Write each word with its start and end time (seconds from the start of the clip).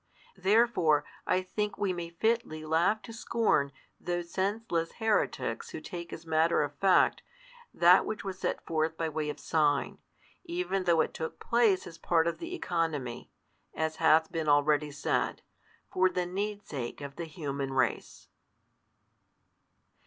Therefore 0.39 1.05
I 1.27 1.43
think 1.43 1.77
we 1.77 1.93
may 1.93 2.09
fitly 2.09 2.65
laugh 2.65 3.03
to 3.03 3.13
scorn 3.13 3.71
those 3.99 4.31
senseless 4.31 4.93
heretics 4.93 5.69
who 5.69 5.79
take 5.79 6.11
as 6.11 6.25
matter 6.25 6.63
of 6.63 6.75
fact, 6.79 7.21
that 7.71 8.03
which 8.03 8.23
was 8.23 8.39
set 8.39 8.65
forth 8.65 8.97
by 8.97 9.09
way 9.09 9.29
of 9.29 9.39
sign, 9.39 9.99
even 10.43 10.85
though 10.85 10.97
|147 10.97 11.05
it 11.05 11.13
took 11.13 11.39
place 11.39 11.85
as 11.85 11.99
part 11.99 12.25
of 12.25 12.39
the 12.39 12.57
oeconomy, 12.57 13.29
as 13.75 13.97
hath 13.97 14.31
been 14.31 14.47
already 14.49 14.89
said, 14.89 15.43
for 15.91 16.09
the 16.09 16.25
need's 16.25 16.65
sake 16.67 16.99
of 16.99 17.15
the 17.15 17.25
human 17.25 17.71
race. 17.71 18.27